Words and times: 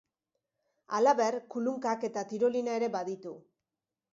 Halaber, 0.99 1.37
kulunkak 1.55 2.07
eta 2.09 2.25
tirolina 2.33 2.81
ere 2.81 2.91
baditu. 2.97 3.37